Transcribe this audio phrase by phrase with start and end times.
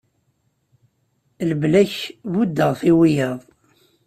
[1.49, 1.93] Lebla-k
[2.31, 3.39] buddeɣ-t i wiyyaḍ.